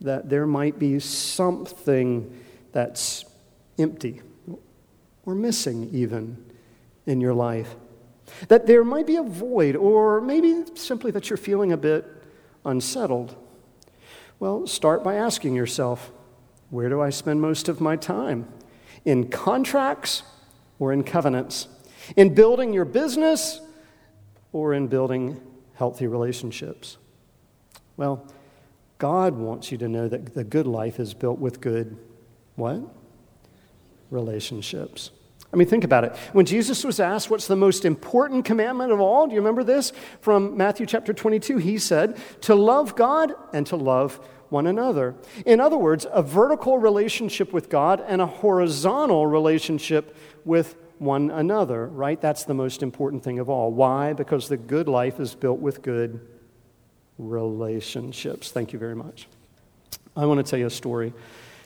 that 0.00 0.28
there 0.28 0.46
might 0.46 0.78
be 0.78 0.98
something 0.98 2.38
that's 2.72 3.24
empty 3.78 4.22
or 5.24 5.34
missing, 5.34 5.88
even 5.92 6.44
in 7.06 7.20
your 7.20 7.34
life. 7.34 7.74
That 8.48 8.66
there 8.66 8.84
might 8.84 9.06
be 9.06 9.16
a 9.16 9.22
void, 9.22 9.76
or 9.76 10.20
maybe 10.20 10.64
simply 10.74 11.10
that 11.12 11.30
you're 11.30 11.36
feeling 11.36 11.72
a 11.72 11.76
bit 11.76 12.06
unsettled. 12.64 13.36
Well, 14.38 14.66
start 14.66 15.04
by 15.04 15.14
asking 15.14 15.54
yourself 15.54 16.10
where 16.70 16.88
do 16.88 17.02
I 17.02 17.10
spend 17.10 17.42
most 17.42 17.68
of 17.68 17.82
my 17.82 17.96
time? 17.96 18.48
In 19.04 19.28
contracts 19.28 20.22
or 20.78 20.92
in 20.92 21.04
covenants? 21.04 21.68
In 22.16 22.34
building 22.34 22.72
your 22.72 22.86
business 22.86 23.60
or 24.52 24.72
in 24.72 24.86
building 24.86 25.38
healthy 25.74 26.06
relationships? 26.06 26.96
Well, 27.98 28.26
God 28.96 29.34
wants 29.34 29.70
you 29.70 29.78
to 29.78 29.88
know 29.88 30.08
that 30.08 30.34
the 30.34 30.44
good 30.44 30.66
life 30.66 30.98
is 30.98 31.12
built 31.12 31.38
with 31.38 31.60
good 31.60 31.96
what? 32.56 32.80
Relationships. 34.12 35.10
I 35.52 35.56
mean, 35.56 35.68
think 35.68 35.84
about 35.84 36.04
it. 36.04 36.16
When 36.32 36.46
Jesus 36.46 36.84
was 36.84 36.98
asked, 36.98 37.28
What's 37.28 37.46
the 37.46 37.56
most 37.56 37.84
important 37.84 38.44
commandment 38.44 38.92
of 38.92 39.00
all? 39.00 39.26
Do 39.26 39.34
you 39.34 39.40
remember 39.40 39.64
this? 39.64 39.92
From 40.20 40.56
Matthew 40.56 40.86
chapter 40.86 41.12
22, 41.12 41.58
he 41.58 41.78
said, 41.78 42.16
To 42.42 42.54
love 42.54 42.96
God 42.96 43.34
and 43.52 43.66
to 43.66 43.76
love 43.76 44.20
one 44.48 44.66
another. 44.66 45.14
In 45.44 45.60
other 45.60 45.76
words, 45.76 46.06
a 46.10 46.22
vertical 46.22 46.78
relationship 46.78 47.52
with 47.52 47.68
God 47.68 48.02
and 48.06 48.22
a 48.22 48.26
horizontal 48.26 49.26
relationship 49.26 50.16
with 50.44 50.76
one 50.98 51.30
another, 51.30 51.86
right? 51.86 52.20
That's 52.20 52.44
the 52.44 52.54
most 52.54 52.82
important 52.82 53.24
thing 53.24 53.38
of 53.38 53.50
all. 53.50 53.72
Why? 53.72 54.12
Because 54.12 54.48
the 54.48 54.56
good 54.56 54.88
life 54.88 55.20
is 55.20 55.34
built 55.34 55.58
with 55.58 55.82
good 55.82 56.20
relationships. 57.18 58.50
Thank 58.50 58.72
you 58.72 58.78
very 58.78 58.94
much. 58.94 59.26
I 60.16 60.26
want 60.26 60.44
to 60.44 60.48
tell 60.48 60.58
you 60.58 60.66
a 60.66 60.70
story. 60.70 61.12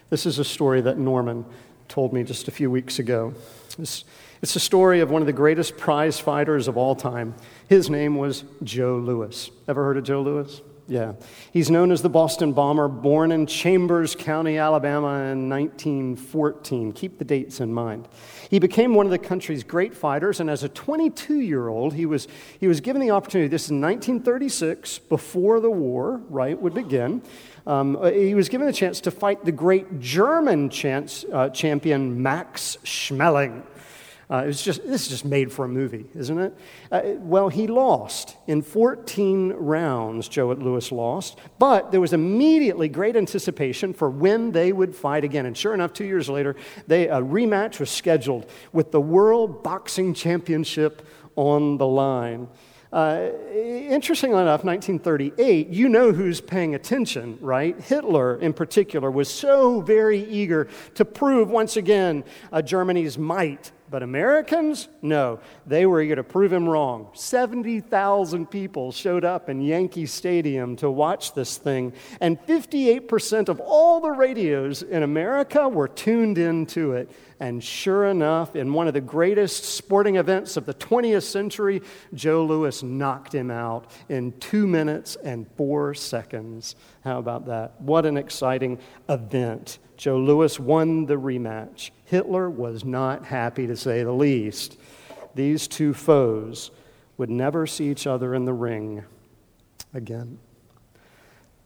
This 0.09 0.25
is 0.25 0.39
a 0.39 0.45
story 0.45 0.81
that 0.83 0.99
Norman 0.99 1.45
told 1.89 2.13
me 2.13 2.25
just 2.25 2.49
a 2.49 2.51
few 2.51 2.71
weeks 2.71 2.99
ago. 2.99 3.35
It's, 3.79 4.05
it's 4.43 4.57
a 4.57 4.61
story 4.61 5.01
of 5.01 5.11
one 5.11 5.23
of 5.23 5.27
the 5.27 5.33
greatest 5.33 5.77
prize 5.77 6.19
fighters 6.19 6.69
of 6.69 6.77
all 6.77 6.95
time. 6.95 7.35
His 7.69 7.91
name 7.91 8.17
was 8.17 8.45
Joe 8.63 8.97
Louis. 8.97 9.51
Ever 9.69 9.85
heard 9.85 9.97
of 9.97 10.05
Joe 10.05 10.23
Louis? 10.23 10.61
Yeah. 10.89 11.15
He's 11.53 11.69
known 11.69 11.91
as 11.91 12.03
the 12.03 12.09
Boston 12.09 12.53
Bomber, 12.53 12.87
born 12.87 13.33
in 13.33 13.47
Chambers 13.47 14.15
County, 14.15 14.57
Alabama 14.57 15.33
in 15.33 15.49
1914. 15.49 16.93
Keep 16.93 17.19
the 17.19 17.25
dates 17.25 17.61
in 17.61 17.73
mind. 17.73 18.07
He 18.49 18.61
became 18.61 18.95
one 18.95 19.05
of 19.05 19.11
the 19.11 19.19
country's 19.19 19.65
great 19.65 19.97
fighters, 19.97 20.39
and 20.39 20.49
as 20.49 20.63
a 20.63 20.69
22 20.69 21.41
year 21.41 21.67
old, 21.67 21.95
he 21.95 22.07
was, 22.07 22.29
he 22.61 22.69
was 22.69 22.81
given 22.81 23.03
the 23.03 23.11
opportunity. 23.11 23.49
This 23.49 23.65
is 23.65 23.73
1936, 23.73 25.01
before 25.01 25.59
the 25.59 25.71
war, 25.71 26.21
right, 26.29 26.61
would 26.61 26.75
begin. 26.75 27.21
Um, 27.67 28.01
he 28.13 28.37
was 28.37 28.49
given 28.49 28.69
the 28.69 28.73
chance 28.73 29.01
to 29.01 29.11
fight 29.11 29.45
the 29.45 29.51
great 29.51 29.99
German 29.99 30.71
chance, 30.71 31.25
uh, 31.33 31.49
champion 31.49 32.23
Max 32.23 32.79
Schmeling. 32.85 33.65
Uh, 34.29 34.45
it's 34.49 34.63
just, 34.63 34.85
this 34.85 35.03
is 35.03 35.09
just 35.09 35.25
made 35.25 35.53
for 35.53 35.65
a 35.65 35.69
movie, 35.69 36.05
isn't 36.17 36.39
it? 36.39 36.59
Uh, 36.91 37.03
well, 37.19 37.49
he 37.49 37.69
lost. 37.69 38.37
In 38.49 38.61
14 38.61 39.53
rounds, 39.53 40.29
Joe 40.29 40.53
Louis 40.53 40.91
lost, 40.91 41.39
but 41.61 41.93
there 41.93 42.01
was 42.01 42.13
immediately 42.13 42.89
great 42.89 43.15
anticipation 43.15 43.93
for 43.93 44.11
when 44.11 44.51
they 44.51 44.73
would 44.73 44.97
fight 44.97 45.23
again. 45.23 45.47
And 45.47 45.57
sure 45.57 45.75
enough, 45.75 45.93
two 45.93 46.07
years 46.07 46.29
later, 46.29 46.57
they, 46.89 47.07
a 47.07 47.21
rematch 47.21 47.79
was 47.79 47.89
scheduled 47.89 48.47
with 48.73 48.91
the 48.91 49.01
World 49.01 49.63
Boxing 49.63 50.13
Championship 50.13 51.07
on 51.37 51.79
the 51.79 51.87
line. 51.87 52.49
Uh, 52.93 53.31
interestingly 53.55 54.41
enough, 54.41 54.65
1938, 54.65 55.69
you 55.69 55.89
know 55.89 56.13
who's 56.13 56.41
paying 56.41 56.75
attention, 56.75 57.39
right? 57.41 57.79
Hitler, 57.81 58.37
in 58.41 58.53
particular, 58.53 59.11
was 59.11 59.29
so 59.29 59.81
very 59.81 60.21
eager 60.25 60.67
to 60.95 61.05
prove 61.05 61.51
once 61.51 61.77
again 61.77 62.25
uh, 62.53 62.63
Germany's 62.63 63.19
might 63.19 63.71
but 63.91 64.03
Americans, 64.03 64.89
no, 65.03 65.41
they 65.67 65.87
were 65.87 66.01
eager 66.01 66.17
to 66.17 66.25
prove 66.25 66.53
him 66.53 66.69
wrong. 66.69 67.09
70,000 67.15 68.47
people 68.47 68.93
showed 68.93 69.25
up 69.25 69.49
in 69.49 69.61
Yankee 69.61 70.07
Stadium 70.07 70.77
to 70.77 70.91
watch 70.91 71.35
this 71.35 71.57
thing, 71.57 71.93
and 72.21 72.41
58% 72.47 73.49
of 73.49 73.61
all 73.61 74.01
the 74.01 74.11
radios 74.11 74.83
in 74.83 75.03
America 75.03 75.69
were 75.69 75.89
tuned 75.89 76.39
into 76.39 76.93
it. 76.93 77.11
And 77.39 77.63
sure 77.63 78.07
enough, 78.07 78.57
in 78.57 78.73
one 78.73 78.89
of 78.89 78.95
the 78.95 79.01
greatest 79.01 79.65
sporting 79.65 80.17
events 80.17 80.57
of 80.57 80.65
the 80.65 80.73
20th 80.75 81.25
century, 81.25 81.83
Joe 82.15 82.45
Louis 82.47 82.83
knocked 82.83 83.35
him 83.35 83.51
out 83.51 83.91
in 84.09 84.33
two 84.41 84.67
minutes 84.67 85.17
and 85.17 85.47
four 85.57 85.93
seconds. 85.93 86.77
How 87.05 87.19
about 87.19 87.47
that? 87.47 87.81
What 87.81 88.07
an 88.07 88.17
exciting 88.17 88.79
event. 89.09 89.79
Joe 89.97 90.19
Louis 90.19 90.59
won 90.61 91.07
the 91.07 91.17
rematch. 91.17 91.91
Hitler 92.05 92.51
was 92.51 92.85
not 92.85 93.25
happy, 93.25 93.67
to 93.67 93.77
say 93.77 94.03
the 94.03 94.13
least. 94.13 94.79
These 95.35 95.69
two 95.69 95.95
foes 95.95 96.71
would 97.17 97.31
never 97.31 97.67
see 97.67 97.91
each 97.91 98.07
other 98.07 98.35
in 98.35 98.45
the 98.45 98.53
ring 98.53 99.05
again. 99.95 100.39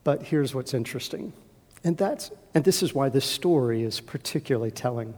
But 0.04 0.22
here's 0.22 0.54
what's 0.54 0.74
interesting. 0.74 1.32
And, 1.82 1.96
that's, 1.96 2.30
and 2.54 2.64
this 2.64 2.82
is 2.82 2.94
why 2.94 3.08
this 3.08 3.24
story 3.24 3.82
is 3.82 4.00
particularly 4.00 4.70
telling. 4.70 5.14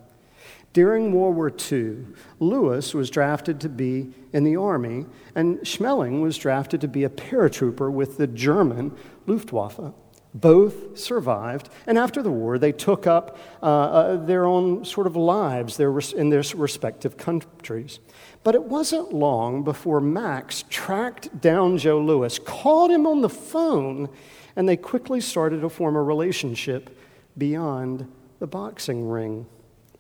During 0.73 1.13
World 1.13 1.37
War 1.37 1.53
II, 1.73 2.07
Louis 2.41 2.95
was 2.95 3.11
drafted 3.11 3.61
to 3.61 3.69
be 3.69 4.13
in 4.33 4.45
the 4.45 4.57
Army, 4.57 5.05
and 5.35 5.59
Schmeling 5.61 6.23
was 6.23 6.39
drafted 6.39 6.81
to 6.81 6.89
be 6.89 7.05
a 7.05 7.11
paratrooper 7.11 7.93
with 7.93 8.17
the 8.17 8.27
German 8.27 8.97
Luftwaffe. 9.27 9.93
Both 10.35 10.99
survived, 10.99 11.69
and 11.87 11.99
after 11.99 12.23
the 12.23 12.31
war, 12.31 12.57
they 12.57 12.73
took 12.73 13.07
up 13.07 13.37
uh, 13.63 13.67
uh, 13.67 14.17
their 14.17 14.47
own 14.47 14.83
sort 14.83 15.07
of 15.07 15.15
lives 15.15 15.79
in 15.79 16.31
their 16.31 16.43
respective 16.55 17.19
countries. 17.19 18.01
But 18.43 18.55
it 18.55 18.63
wasn't 18.63 19.13
long 19.13 19.63
before 19.63 20.01
Max 20.01 20.65
tracked 20.71 21.39
down 21.43 21.77
Joe 21.77 22.01
Louis, 22.01 22.39
called 22.39 22.91
him 22.91 23.07
on 23.07 23.21
the 23.21 23.29
phone, 23.29 24.09
and 24.57 24.67
they 24.67 24.77
quickly 24.77 25.21
started 25.21 25.61
to 25.61 25.69
form 25.69 25.97
a 25.97 26.03
relationship 26.03 26.99
beyond 27.37 28.11
the 28.39 28.47
boxing 28.47 29.07
ring. 29.07 29.47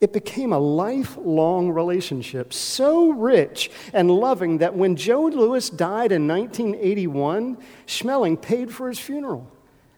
It 0.00 0.14
became 0.14 0.54
a 0.54 0.58
lifelong 0.58 1.70
relationship, 1.70 2.54
so 2.54 3.10
rich 3.10 3.70
and 3.92 4.10
loving 4.10 4.58
that 4.58 4.74
when 4.74 4.96
Joe 4.96 5.26
Louis 5.26 5.68
died 5.68 6.10
in 6.10 6.26
1981, 6.26 7.58
Schmeling 7.86 8.40
paid 8.40 8.72
for 8.72 8.88
his 8.88 8.98
funeral 8.98 9.51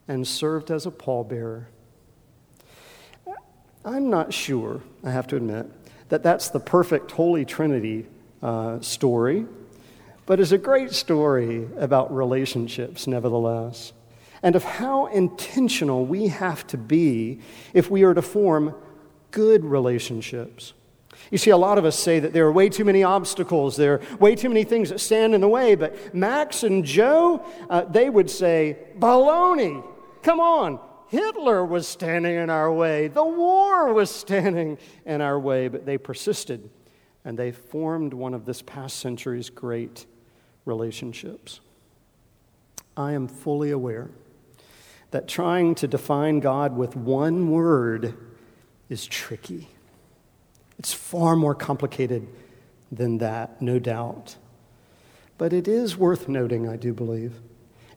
and 0.08 0.26
served 0.26 0.70
as 0.70 0.86
a 0.86 0.90
pallbearer. 0.90 1.66
I'm 3.84 4.08
not 4.08 4.32
sure, 4.32 4.80
I 5.02 5.10
have 5.10 5.26
to 5.28 5.36
admit, 5.36 5.66
that 6.08 6.22
that's 6.22 6.48
the 6.48 6.60
perfect 6.60 7.10
Holy 7.10 7.44
Trinity 7.44 8.06
uh, 8.42 8.80
story, 8.80 9.46
but 10.26 10.40
it's 10.40 10.52
a 10.52 10.58
great 10.58 10.92
story 10.92 11.68
about 11.76 12.14
relationships, 12.14 13.06
nevertheless, 13.06 13.92
and 14.42 14.56
of 14.56 14.64
how 14.64 15.06
intentional 15.06 16.06
we 16.06 16.28
have 16.28 16.66
to 16.68 16.78
be 16.78 17.40
if 17.74 17.90
we 17.90 18.04
are 18.04 18.14
to 18.14 18.22
form 18.22 18.74
good 19.30 19.64
relationships. 19.64 20.72
You 21.30 21.38
see, 21.38 21.50
a 21.50 21.56
lot 21.56 21.78
of 21.78 21.84
us 21.84 21.98
say 21.98 22.20
that 22.20 22.32
there 22.32 22.46
are 22.46 22.52
way 22.52 22.68
too 22.68 22.84
many 22.84 23.02
obstacles, 23.02 23.76
there 23.76 23.94
are 23.94 24.16
way 24.16 24.34
too 24.34 24.48
many 24.48 24.64
things 24.64 24.90
that 24.90 25.00
stand 25.00 25.34
in 25.34 25.40
the 25.40 25.48
way, 25.48 25.74
but 25.74 26.14
Max 26.14 26.62
and 26.62 26.84
Joe, 26.84 27.44
uh, 27.68 27.84
they 27.84 28.08
would 28.08 28.30
say, 28.30 28.78
baloney. 28.98 29.84
Come 30.24 30.40
on. 30.40 30.80
Hitler 31.08 31.64
was 31.64 31.86
standing 31.86 32.34
in 32.34 32.48
our 32.50 32.72
way. 32.72 33.08
The 33.08 33.24
war 33.24 33.92
was 33.92 34.10
standing 34.10 34.78
in 35.04 35.20
our 35.20 35.38
way, 35.38 35.68
but 35.68 35.84
they 35.86 35.98
persisted 35.98 36.70
and 37.24 37.38
they 37.38 37.52
formed 37.52 38.14
one 38.14 38.34
of 38.34 38.46
this 38.46 38.62
past 38.62 38.98
century's 38.98 39.50
great 39.50 40.06
relationships. 40.64 41.60
I 42.96 43.12
am 43.12 43.28
fully 43.28 43.70
aware 43.70 44.10
that 45.10 45.28
trying 45.28 45.74
to 45.76 45.86
define 45.86 46.40
God 46.40 46.74
with 46.74 46.96
one 46.96 47.50
word 47.50 48.14
is 48.88 49.06
tricky. 49.06 49.68
It's 50.78 50.94
far 50.94 51.36
more 51.36 51.54
complicated 51.54 52.26
than 52.90 53.18
that, 53.18 53.60
no 53.60 53.78
doubt. 53.78 54.36
But 55.36 55.52
it 55.52 55.68
is 55.68 55.96
worth 55.96 56.28
noting, 56.28 56.68
I 56.68 56.76
do 56.76 56.94
believe, 56.94 57.40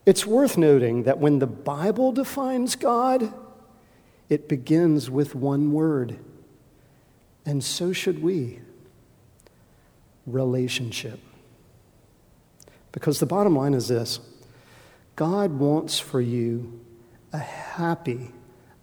it's 0.07 0.25
worth 0.25 0.57
noting 0.57 1.03
that 1.03 1.19
when 1.19 1.39
the 1.39 1.47
Bible 1.47 2.13
defines 2.13 2.77
God, 2.77 3.33
it 4.29 4.47
begins 4.47 5.09
with 5.09 5.35
one 5.35 5.73
word. 5.73 6.17
And 7.45 7.61
so 7.61 7.91
should 7.91 8.23
we 8.23 8.61
relationship. 10.25 11.19
Because 12.93 13.19
the 13.19 13.25
bottom 13.25 13.57
line 13.57 13.73
is 13.73 13.89
this 13.89 14.21
God 15.17 15.59
wants 15.59 15.99
for 15.99 16.21
you 16.21 16.79
a 17.33 17.39
happy, 17.39 18.31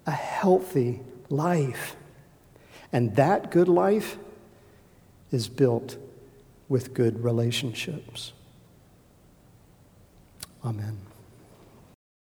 a 0.06 0.10
healthy 0.10 1.00
life. 1.30 1.96
And 2.92 3.16
that 3.16 3.50
good 3.50 3.68
life 3.68 4.18
is 5.32 5.48
built 5.48 5.96
with 6.68 6.92
good 6.92 7.24
relationships. 7.24 8.34
Amen. 10.62 10.98